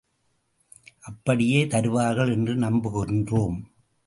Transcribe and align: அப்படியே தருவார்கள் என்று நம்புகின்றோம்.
அப்படியே 0.99 1.67
தருவார்கள் 1.67 2.31
என்று 2.31 2.55
நம்புகின்றோம். 2.55 3.59